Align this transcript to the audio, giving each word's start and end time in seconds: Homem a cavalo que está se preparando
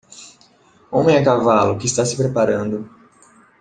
Homem 0.91 1.15
a 1.19 1.23
cavalo 1.23 1.77
que 1.77 1.85
está 1.85 2.03
se 2.05 2.17
preparando 2.17 2.89